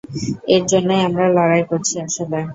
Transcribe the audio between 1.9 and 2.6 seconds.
আসলে।